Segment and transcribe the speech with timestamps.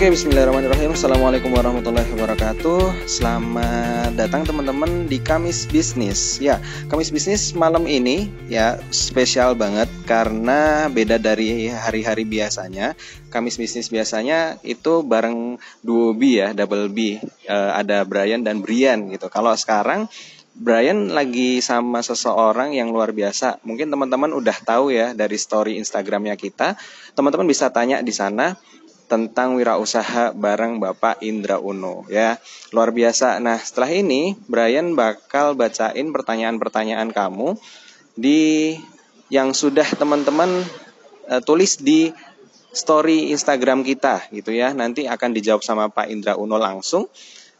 [0.00, 0.96] Oke, bismillahirrahmanirrahim.
[0.96, 3.04] Assalamualaikum warahmatullahi wabarakatuh.
[3.04, 6.40] Selamat datang teman-teman di Kamis Bisnis.
[6.40, 6.56] Ya,
[6.88, 12.96] Kamis Bisnis malam ini ya spesial banget karena beda dari hari-hari biasanya.
[13.28, 17.20] Kamis Bisnis biasanya itu bareng duo B ya, double B.
[17.44, 19.28] E, ada Brian dan Brian gitu.
[19.28, 20.08] Kalau sekarang
[20.56, 23.60] Brian lagi sama seseorang yang luar biasa.
[23.68, 26.72] Mungkin teman-teman udah tahu ya dari story Instagramnya kita.
[27.12, 28.56] Teman-teman bisa tanya di sana
[29.10, 32.38] tentang wirausaha bareng Bapak Indra Uno ya.
[32.70, 33.42] Luar biasa.
[33.42, 37.58] Nah, setelah ini Brian bakal bacain pertanyaan-pertanyaan kamu
[38.14, 38.78] di
[39.26, 40.62] yang sudah teman-teman
[41.26, 42.14] uh, tulis di
[42.70, 44.70] story Instagram kita gitu ya.
[44.70, 47.10] Nanti akan dijawab sama Pak Indra Uno langsung.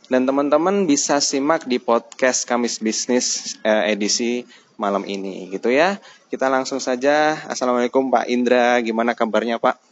[0.07, 4.47] Dan teman-teman bisa simak di podcast Kamis Bisnis uh, edisi
[4.79, 5.99] malam ini gitu ya.
[6.31, 7.35] Kita langsung saja.
[7.51, 9.90] Assalamualaikum Pak Indra, gimana kabarnya Pak?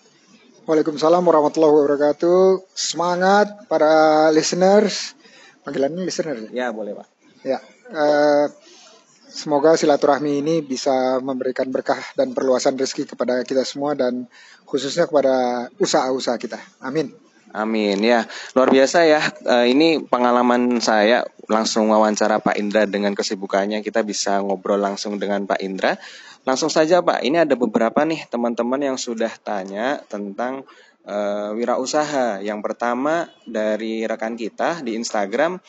[0.69, 2.61] Waalaikumsalam warahmatullahi wabarakatuh.
[2.77, 5.17] Semangat para listeners.
[5.65, 6.69] Panggilannya listener ya?
[6.77, 7.09] boleh Pak.
[7.41, 7.57] Ya.
[7.89, 8.53] Uh,
[9.33, 14.29] semoga silaturahmi ini bisa memberikan berkah dan perluasan rezeki kepada kita semua dan
[14.69, 16.61] khususnya kepada usaha-usaha kita.
[16.85, 17.17] Amin.
[17.57, 23.81] Amin ya luar biasa ya uh, ini pengalaman saya langsung wawancara Pak Indra dengan kesibukannya
[23.81, 25.97] kita bisa ngobrol langsung dengan Pak Indra
[26.49, 30.65] Langsung saja Pak, ini ada beberapa nih teman-teman yang sudah tanya tentang
[31.05, 32.41] uh, wirausaha.
[32.41, 35.61] Yang pertama dari rekan kita di Instagram,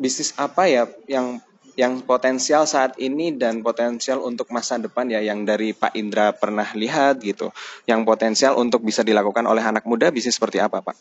[0.00, 1.44] bisnis apa ya yang
[1.76, 6.72] yang potensial saat ini dan potensial untuk masa depan ya yang dari Pak Indra pernah
[6.72, 7.52] lihat gitu.
[7.84, 10.96] Yang potensial untuk bisa dilakukan oleh anak muda bisnis seperti apa Pak?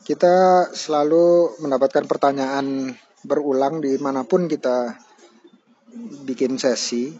[0.00, 4.96] Kita selalu mendapatkan pertanyaan berulang di mana pun kita
[6.26, 7.14] bikin sesi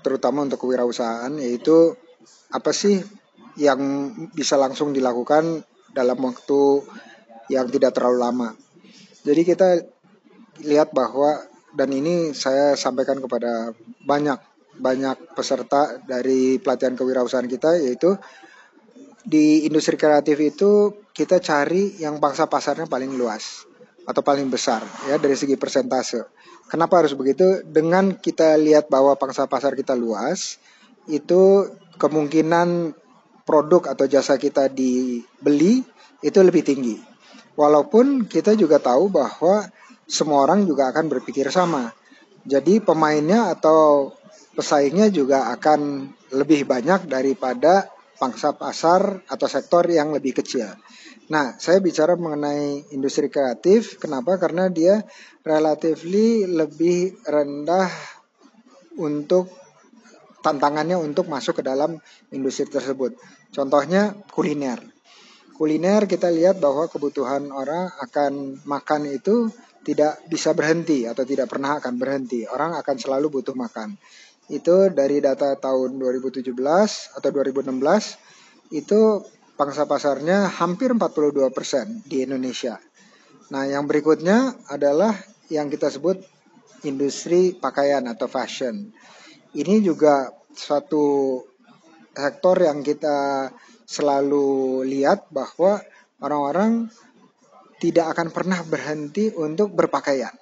[0.00, 1.94] terutama untuk kewirausahaan yaitu
[2.50, 3.02] apa sih
[3.58, 6.86] yang bisa langsung dilakukan dalam waktu
[7.50, 8.48] yang tidak terlalu lama.
[9.26, 9.68] Jadi kita
[10.64, 11.42] lihat bahwa
[11.74, 13.74] dan ini saya sampaikan kepada
[14.06, 14.38] banyak
[14.80, 18.16] banyak peserta dari pelatihan kewirausahaan kita yaitu
[19.20, 23.69] di industri kreatif itu kita cari yang bangsa pasarnya paling luas
[24.10, 26.26] atau paling besar ya dari segi persentase.
[26.66, 27.62] Kenapa harus begitu?
[27.66, 30.58] Dengan kita lihat bahwa pangsa pasar kita luas,
[31.10, 31.66] itu
[31.98, 32.94] kemungkinan
[33.42, 35.82] produk atau jasa kita dibeli
[36.22, 36.98] itu lebih tinggi.
[37.58, 39.66] Walaupun kita juga tahu bahwa
[40.06, 41.90] semua orang juga akan berpikir sama.
[42.46, 44.14] Jadi pemainnya atau
[44.54, 50.68] pesaingnya juga akan lebih banyak daripada pangsa pasar atau sektor yang lebih kecil.
[51.32, 53.96] Nah, saya bicara mengenai industri kreatif.
[53.96, 54.36] Kenapa?
[54.36, 55.00] Karena dia
[55.40, 57.88] relatively lebih rendah
[59.00, 59.48] untuk
[60.44, 61.96] tantangannya untuk masuk ke dalam
[62.28, 63.16] industri tersebut.
[63.56, 64.84] Contohnya kuliner.
[65.56, 69.48] Kuliner kita lihat bahwa kebutuhan orang akan makan itu
[69.80, 72.44] tidak bisa berhenti atau tidak pernah akan berhenti.
[72.44, 73.96] Orang akan selalu butuh makan.
[74.50, 76.50] Itu dari data tahun 2017
[77.14, 79.00] atau 2016 itu
[79.54, 82.82] pangsa pasarnya hampir 42% di Indonesia.
[83.50, 85.14] Nah, yang berikutnya adalah
[85.50, 86.22] yang kita sebut
[86.86, 88.90] industri pakaian atau fashion.
[89.54, 91.38] Ini juga suatu
[92.14, 93.50] sektor yang kita
[93.86, 95.82] selalu lihat bahwa
[96.22, 96.86] orang-orang
[97.82, 100.32] tidak akan pernah berhenti untuk berpakaian.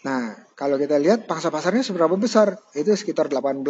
[0.00, 2.56] Nah, kalau kita lihat pangsa pasarnya seberapa besar?
[2.72, 3.60] Itu sekitar 18,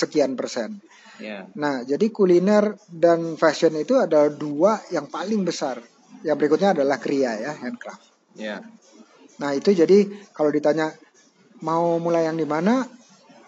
[0.00, 0.80] sekian persen.
[1.20, 1.52] Yeah.
[1.60, 5.84] Nah, jadi kuliner dan fashion itu ada dua yang paling besar.
[6.24, 8.00] Yang berikutnya adalah kriya ya, handcraft.
[8.32, 8.64] Yeah.
[9.38, 10.88] Nah, itu jadi kalau ditanya
[11.60, 12.88] mau mulai yang di mana?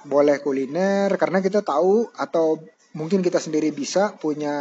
[0.07, 2.63] Boleh kuliner karena kita tahu atau
[2.95, 4.55] mungkin kita sendiri bisa punya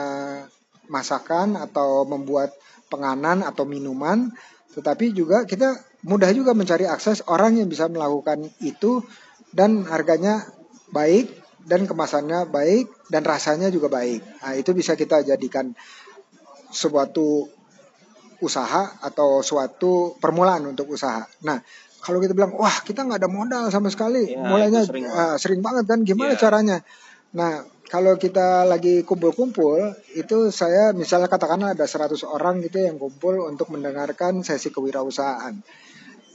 [0.87, 2.55] masakan atau membuat
[2.89, 4.29] penganan atau minuman,
[4.73, 9.01] tetapi juga kita mudah juga mencari akses orang yang bisa melakukan itu
[9.49, 10.45] dan harganya
[10.93, 11.33] baik
[11.65, 14.21] dan kemasannya baik dan rasanya juga baik.
[14.21, 15.73] Nah, itu bisa kita jadikan
[16.69, 17.49] suatu
[18.37, 21.25] usaha atau suatu permulaan untuk usaha.
[21.41, 21.57] Nah,
[22.05, 25.61] kalau kita bilang, wah kita nggak ada modal sama sekali, ya, mulainya sering, uh, sering
[25.65, 26.39] banget kan, gimana ya.
[26.45, 26.77] caranya?
[27.33, 33.49] Nah, kalau kita lagi kumpul-kumpul, itu saya misalnya katakanlah ada 100 orang gitu yang kumpul
[33.49, 35.57] untuk mendengarkan sesi kewirausahaan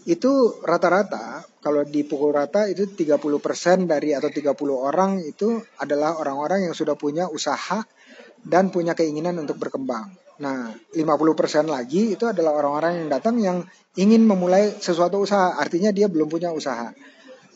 [0.08, 6.74] itu rata-rata kalau dipukul rata itu 30% dari atau 30 orang itu adalah orang-orang yang
[6.76, 7.84] sudah punya usaha
[8.40, 10.08] dan punya keinginan untuk berkembang.
[10.40, 13.58] Nah, 50% lagi itu adalah orang-orang yang datang yang
[14.00, 16.96] ingin memulai sesuatu usaha, artinya dia belum punya usaha.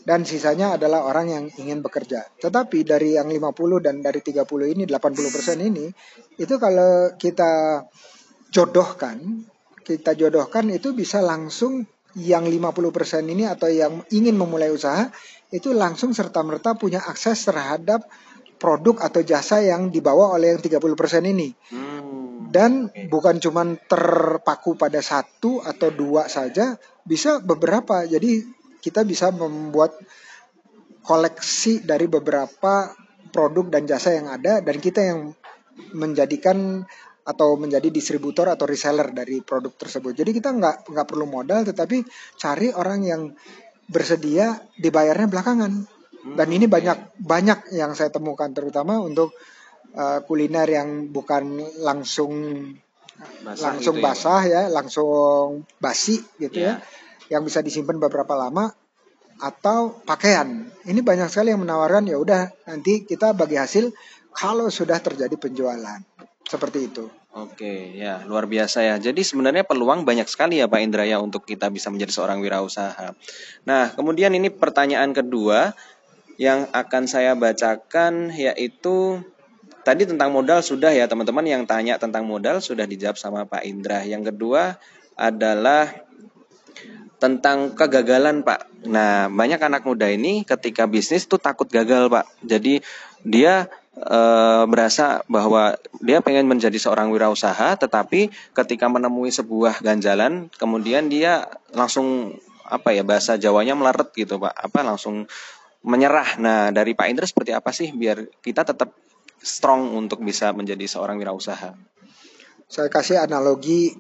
[0.05, 2.29] dan sisanya adalah orang yang ingin bekerja.
[2.37, 4.45] Tetapi dari yang 50 dan dari 30
[4.77, 5.89] ini 80% ini
[6.37, 7.83] itu kalau kita
[8.53, 9.49] jodohkan,
[9.81, 15.11] kita jodohkan itu bisa langsung yang 50% ini atau yang ingin memulai usaha
[15.51, 18.07] itu langsung serta-merta punya akses terhadap
[18.59, 21.53] produk atau jasa yang dibawa oleh yang 30% ini.
[21.75, 22.51] Hmm.
[22.55, 28.07] Dan bukan cuma terpaku pada satu atau dua saja, bisa beberapa.
[28.07, 28.47] Jadi
[28.79, 29.99] kita bisa membuat
[31.03, 32.95] koleksi dari beberapa
[33.35, 35.21] produk dan jasa yang ada dan kita yang
[35.91, 36.87] menjadikan
[37.25, 40.13] atau menjadi distributor atau reseller dari produk tersebut.
[40.13, 42.05] Jadi kita nggak nggak perlu modal, tetapi
[42.37, 43.23] cari orang yang
[43.89, 45.73] bersedia dibayarnya belakangan.
[46.25, 49.37] Dan ini banyak banyak yang saya temukan terutama untuk
[49.97, 52.33] uh, kuliner yang bukan langsung
[53.45, 55.47] basah langsung gitu ya, basah ya, ya, langsung
[55.79, 56.83] basi gitu yeah.
[56.83, 58.69] ya yang bisa disimpan beberapa lama
[59.41, 60.69] atau pakaian.
[60.85, 63.91] Ini banyak sekali yang menawarkan ya udah nanti kita bagi hasil
[64.35, 66.01] kalau sudah terjadi penjualan.
[66.45, 67.09] Seperti itu.
[67.35, 68.95] Oke, ya luar biasa ya.
[69.01, 73.17] Jadi sebenarnya peluang banyak sekali ya Pak Indra ya untuk kita bisa menjadi seorang wirausaha.
[73.67, 75.75] Nah, kemudian ini pertanyaan kedua
[76.39, 79.23] yang akan saya bacakan yaitu
[79.87, 84.03] tadi tentang modal sudah ya teman-teman yang tanya tentang modal sudah dijawab sama Pak Indra.
[84.03, 84.79] Yang kedua
[85.15, 85.91] adalah
[87.19, 88.89] tentang kegagalan Pak.
[88.91, 92.27] Nah banyak anak muda ini ketika bisnis tuh takut gagal Pak.
[92.43, 92.85] Jadi
[93.25, 94.21] dia e,
[94.67, 102.39] berasa bahwa dia pengen menjadi seorang wirausaha, tetapi ketika menemui sebuah ganjalan, kemudian dia langsung
[102.65, 104.55] apa ya bahasa Jawanya melaret gitu Pak.
[104.57, 105.29] Apa langsung
[105.85, 106.41] menyerah.
[106.41, 108.97] Nah dari Pak Indra seperti apa sih biar kita tetap
[109.45, 111.77] strong untuk bisa menjadi seorang wirausaha?
[112.65, 113.93] Saya kasih analogi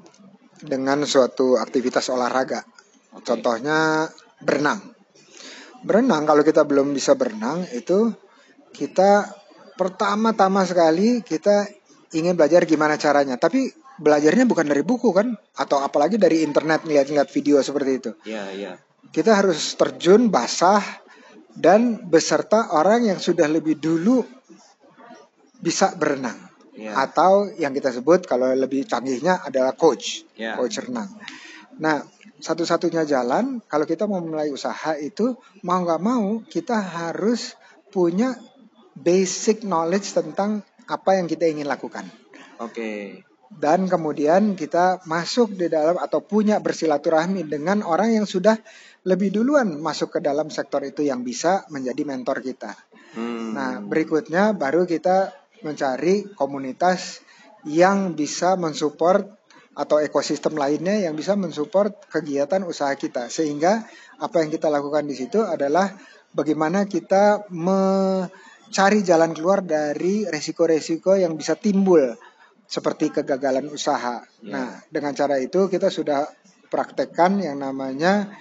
[0.65, 2.65] dengan suatu aktivitas olahraga.
[3.21, 3.23] Okay.
[3.29, 4.09] Contohnya
[4.41, 4.81] berenang.
[5.85, 8.17] Berenang kalau kita belum bisa berenang itu
[8.73, 9.29] kita
[9.75, 11.67] pertama-tama sekali kita
[12.15, 13.37] ingin belajar gimana caranya.
[13.37, 18.11] Tapi belajarnya bukan dari buku kan atau apalagi dari internet lihat-lihat video seperti itu.
[18.27, 18.65] Iya, yeah, iya.
[18.73, 18.77] Yeah.
[19.15, 20.83] Kita harus terjun basah
[21.55, 24.27] dan beserta orang yang sudah lebih dulu
[25.63, 26.37] bisa berenang.
[26.75, 26.99] Yeah.
[26.99, 30.59] Atau yang kita sebut kalau lebih canggihnya adalah coach, yeah.
[30.59, 31.07] coach renang.
[31.79, 32.03] Nah,
[32.43, 37.55] satu-satunya jalan kalau kita mau mulai usaha itu mau nggak mau kita harus
[37.95, 38.35] punya
[38.95, 42.07] basic knowledge tentang apa yang kita ingin lakukan.
[42.63, 42.73] Oke.
[42.73, 43.03] Okay.
[43.55, 48.59] Dan kemudian kita masuk di dalam atau punya bersilaturahmi dengan orang yang sudah
[49.07, 52.75] lebih duluan masuk ke dalam sektor itu yang bisa menjadi mentor kita.
[53.15, 53.55] Hmm.
[53.55, 55.31] Nah, berikutnya baru kita
[55.63, 57.23] mencari komunitas
[57.63, 59.23] yang bisa mensupport
[59.75, 63.83] atau ekosistem lainnya yang bisa mensupport kegiatan usaha kita sehingga
[64.23, 65.91] apa yang kita lakukan di situ adalah
[66.31, 67.51] bagaimana kita
[68.69, 72.17] mencari jalan keluar dari resiko-resiko yang bisa timbul
[72.65, 74.25] seperti kegagalan usaha.
[74.41, 74.51] Yeah.
[74.51, 76.27] Nah, dengan cara itu kita sudah
[76.73, 78.35] praktekkan yang namanya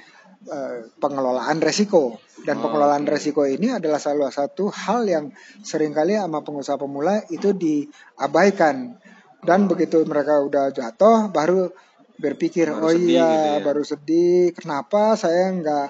[0.50, 3.14] uh, pengelolaan resiko dan oh, pengelolaan okay.
[3.20, 5.26] resiko ini adalah salah satu hal yang
[5.62, 8.98] sering kali sama pengusaha pemula itu diabaikan
[9.44, 11.70] dan begitu mereka udah jatuh baru
[12.18, 13.62] berpikir baru oh iya gitu ya.
[13.62, 15.88] baru sedih kenapa saya nggak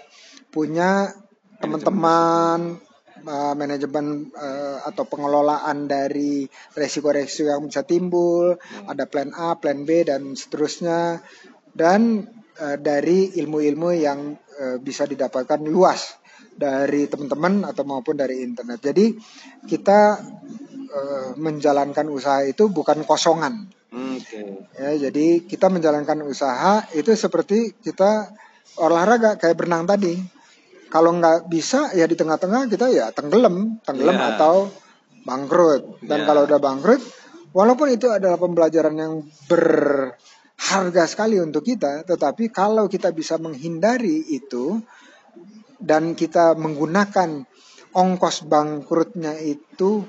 [0.49, 1.13] punya
[1.61, 2.81] teman-teman
[3.25, 8.91] uh, manajemen uh, atau pengelolaan dari resiko-resiko yang bisa timbul hmm.
[8.91, 11.23] ada plan A plan B dan seterusnya
[11.73, 12.27] dan
[12.61, 16.19] uh, dari ilmu-ilmu yang uh, bisa didapatkan luas
[16.53, 19.15] dari teman-teman atau maupun dari internet jadi
[19.65, 19.99] kita
[20.93, 23.65] uh, menjalankan usaha itu bukan kosongan.
[23.93, 24.65] Okay.
[24.73, 28.33] Ya, jadi kita menjalankan usaha itu seperti kita
[28.81, 30.17] olahraga kayak berenang tadi.
[30.93, 34.37] Kalau nggak bisa ya di tengah-tengah kita ya tenggelam, tenggelam yeah.
[34.37, 34.69] atau
[35.25, 36.05] bangkrut.
[36.05, 36.27] Dan yeah.
[36.29, 37.01] kalau udah bangkrut,
[37.49, 44.85] walaupun itu adalah pembelajaran yang berharga sekali untuk kita, tetapi kalau kita bisa menghindari itu
[45.81, 47.41] dan kita menggunakan
[47.93, 50.05] ongkos bangkrutnya itu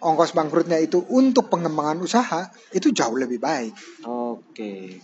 [0.00, 3.74] ongkos bangkrutnya itu untuk pengembangan usaha itu jauh lebih baik.
[4.06, 5.02] Oke.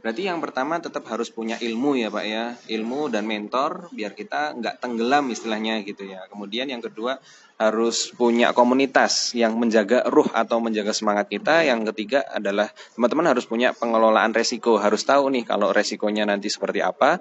[0.00, 4.56] Berarti yang pertama tetap harus punya ilmu ya Pak ya, ilmu dan mentor biar kita
[4.56, 6.24] nggak tenggelam istilahnya gitu ya.
[6.32, 7.20] Kemudian yang kedua
[7.60, 11.68] harus punya komunitas yang menjaga ruh atau menjaga semangat kita.
[11.68, 16.80] Yang ketiga adalah teman-teman harus punya pengelolaan resiko, harus tahu nih kalau resikonya nanti seperti
[16.80, 17.20] apa.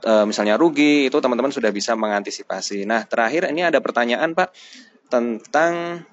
[0.00, 2.88] E, misalnya rugi itu teman-teman sudah bisa mengantisipasi.
[2.88, 4.56] Nah terakhir ini ada pertanyaan Pak
[5.12, 6.04] tentang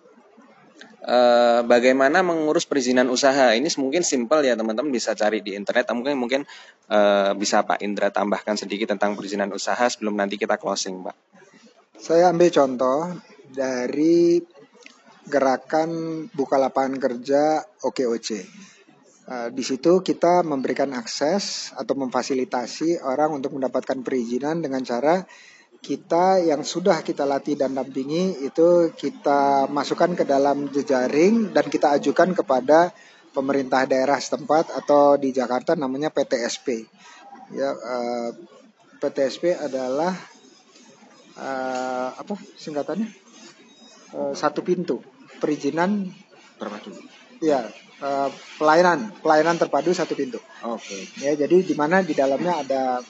[1.06, 3.54] uh, bagaimana mengurus perizinan usaha.
[3.54, 5.88] Ini mungkin simpel ya teman-teman bisa cari di internet.
[5.94, 6.42] Mungkin mungkin
[6.90, 11.16] uh, bisa Pak Indra tambahkan sedikit tentang perizinan usaha sebelum nanti kita closing, Pak.
[11.96, 13.16] Saya ambil contoh
[13.50, 14.42] dari
[15.26, 15.90] gerakan
[16.34, 18.30] buka lapangan kerja OKOC.
[19.26, 25.26] Uh, di situ kita memberikan akses atau memfasilitasi orang untuk mendapatkan perizinan dengan cara
[25.86, 31.94] kita yang sudah kita latih dan dampingi itu kita masukkan ke dalam jejaring dan kita
[32.02, 32.90] ajukan kepada
[33.30, 36.90] pemerintah daerah setempat atau di Jakarta namanya PTSP.
[37.54, 38.30] Ya, uh, eh,
[38.98, 40.18] PTSP adalah
[41.38, 43.06] uh, apa singkatannya?
[44.10, 45.06] Uh, satu pintu
[45.38, 46.10] perizinan
[46.58, 46.98] terpadu.
[47.46, 47.70] Ya,
[48.02, 50.42] uh, pelayanan pelayanan terpadu satu pintu.
[50.66, 50.82] Oke.
[50.82, 51.02] Okay.
[51.22, 53.06] Ya, jadi di mana di dalamnya ada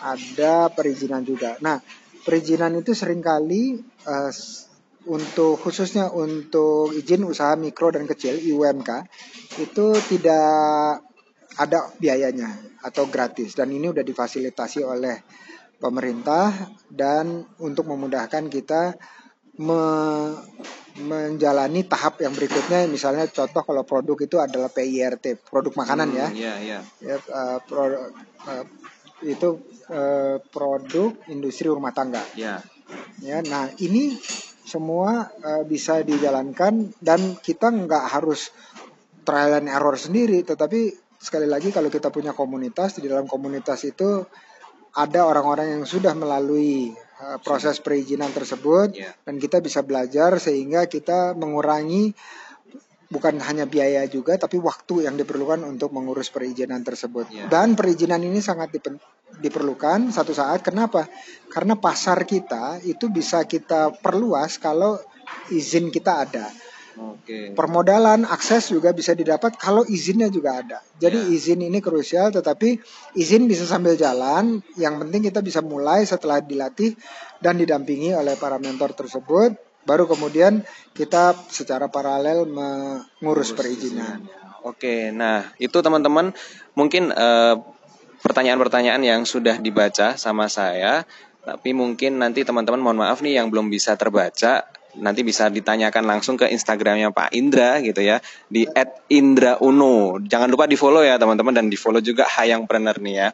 [0.00, 1.56] ada perizinan juga.
[1.60, 1.80] Nah,
[2.24, 4.32] perizinan itu sering kali uh,
[5.08, 8.90] untuk khususnya untuk izin usaha mikro dan kecil IUMK
[9.64, 11.00] itu tidak
[11.56, 15.16] ada biayanya atau gratis dan ini sudah difasilitasi oleh
[15.80, 16.52] pemerintah
[16.92, 18.94] dan untuk memudahkan kita
[19.60, 19.82] me
[21.00, 26.28] menjalani tahap yang berikutnya misalnya contoh kalau produk itu adalah PIRT produk makanan ya.
[26.28, 26.54] hmm, ya.
[26.60, 28.64] Ya, ya uh, pro, uh,
[29.24, 29.60] itu
[29.90, 32.22] eh, produk industri rumah tangga.
[32.36, 32.60] Ya.
[33.22, 34.18] Ya, nah ini
[34.66, 38.50] semua eh, bisa dijalankan dan kita nggak harus
[39.22, 44.24] trial and error sendiri, tetapi sekali lagi kalau kita punya komunitas di dalam komunitas itu
[44.96, 46.90] ada orang-orang yang sudah melalui
[47.22, 49.14] uh, proses perizinan tersebut yeah.
[49.22, 52.10] dan kita bisa belajar sehingga kita mengurangi
[53.10, 57.26] bukan hanya biaya juga tapi waktu yang diperlukan untuk mengurus perizinan tersebut.
[57.28, 57.50] Yeah.
[57.50, 58.70] Dan perizinan ini sangat
[59.42, 60.62] diperlukan satu saat.
[60.62, 61.10] Kenapa?
[61.50, 64.96] Karena pasar kita itu bisa kita perluas kalau
[65.50, 66.46] izin kita ada.
[67.00, 67.56] Okay.
[67.56, 70.78] Permodalan akses juga bisa didapat kalau izinnya juga ada.
[71.00, 71.34] Jadi yeah.
[71.34, 72.78] izin ini krusial, tetapi
[73.18, 74.62] izin bisa sambil jalan.
[74.78, 76.94] Yang penting kita bisa mulai setelah dilatih
[77.42, 84.26] dan didampingi oleh para mentor tersebut baru kemudian kita secara paralel mengurus perizinan.
[84.60, 86.36] Oke, nah itu teman-teman
[86.76, 87.56] mungkin eh,
[88.20, 91.08] pertanyaan-pertanyaan yang sudah dibaca sama saya,
[91.40, 94.68] tapi mungkin nanti teman-teman mohon maaf nih yang belum bisa terbaca,
[94.98, 98.18] nanti bisa ditanyakan langsung ke Instagramnya Pak Indra gitu ya
[98.50, 98.66] di
[99.08, 100.20] @indrauno.
[100.20, 103.28] Jangan lupa di follow ya teman-teman dan di follow juga Hayang Planner nih ya.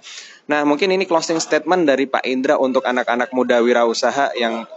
[0.46, 4.68] Nah mungkin ini closing statement dari Pak Indra untuk anak-anak muda wirausaha yang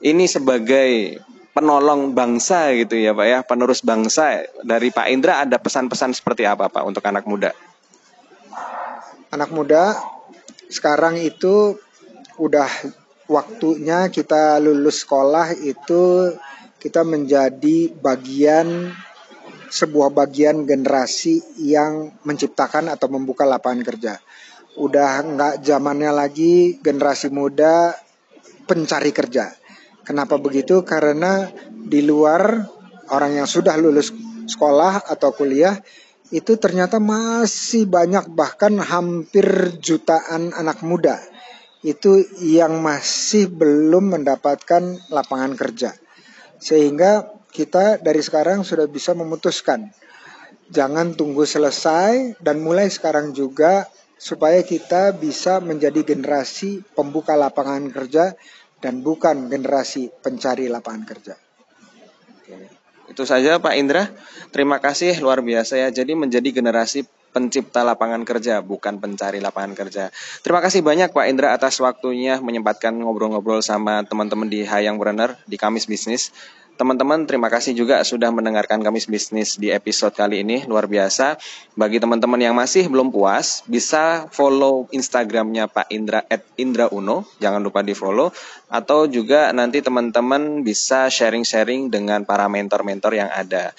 [0.00, 1.20] ini sebagai
[1.56, 6.68] penolong bangsa gitu ya Pak ya, penerus bangsa dari Pak Indra ada pesan-pesan seperti apa
[6.68, 7.56] Pak untuk anak muda?
[9.32, 9.96] Anak muda
[10.68, 11.80] sekarang itu
[12.36, 12.68] udah
[13.24, 16.36] waktunya kita lulus sekolah itu
[16.76, 18.92] kita menjadi bagian
[19.66, 24.20] sebuah bagian generasi yang menciptakan atau membuka lapangan kerja.
[24.76, 27.96] Udah nggak zamannya lagi generasi muda
[28.68, 29.65] pencari kerja
[30.06, 30.86] Kenapa begitu?
[30.86, 32.62] Karena di luar
[33.10, 34.14] orang yang sudah lulus
[34.46, 35.74] sekolah atau kuliah
[36.30, 41.18] itu ternyata masih banyak bahkan hampir jutaan anak muda
[41.86, 45.94] itu yang masih belum mendapatkan lapangan kerja.
[46.58, 49.90] Sehingga kita dari sekarang sudah bisa memutuskan
[50.70, 53.86] jangan tunggu selesai dan mulai sekarang juga
[54.16, 58.34] supaya kita bisa menjadi generasi pembuka lapangan kerja
[58.80, 61.34] dan bukan generasi pencari lapangan kerja.
[63.06, 64.10] Itu saja Pak Indra.
[64.50, 65.88] Terima kasih luar biasa ya.
[65.94, 67.06] Jadi menjadi generasi
[67.36, 70.08] pencipta lapangan kerja, bukan pencari lapangan kerja.
[70.40, 75.60] Terima kasih banyak Pak Indra atas waktunya menyempatkan ngobrol-ngobrol sama teman-teman di Hayang Brenner di
[75.60, 76.32] Kamis Bisnis.
[76.76, 80.68] Teman-teman, terima kasih juga sudah mendengarkan kami bisnis di episode kali ini.
[80.68, 81.40] Luar biasa.
[81.72, 87.24] Bagi teman-teman yang masih belum puas, bisa follow Instagramnya Pak Indra at Indra Uno.
[87.40, 88.28] Jangan lupa di follow.
[88.68, 93.72] Atau juga nanti teman-teman bisa sharing-sharing dengan para mentor-mentor yang ada.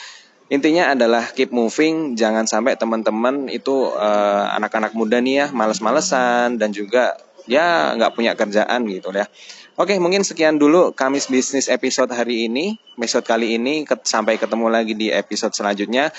[0.50, 6.74] Intinya adalah keep moving, jangan sampai teman-teman itu uh, anak-anak muda nih ya males-malesan dan
[6.74, 7.14] juga
[7.46, 9.30] ya nggak punya kerjaan gitu ya.
[9.78, 12.82] Oke, mungkin sekian dulu Kamis Bisnis episode hari ini.
[12.98, 16.10] Episode kali ini sampai ketemu lagi di episode selanjutnya.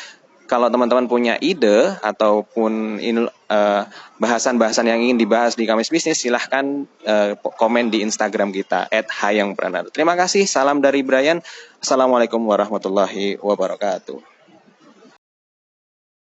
[0.46, 3.82] Kalau teman-teman punya ide ataupun uh,
[4.22, 9.90] bahasan-bahasan yang ingin dibahas di Kamis Bisnis, silahkan uh, komen di Instagram kita @hayangpreneur.
[9.90, 11.42] Terima kasih, salam dari Brian.
[11.82, 14.37] Assalamualaikum warahmatullahi wabarakatuh.